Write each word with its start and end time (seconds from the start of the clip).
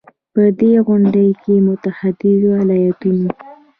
په 0.33 0.43
دې 0.59 0.73
غونډې 0.87 1.27
کې 1.41 1.55
د 1.59 1.63
متحدو 1.65 2.49
ایالتونو 2.73 3.29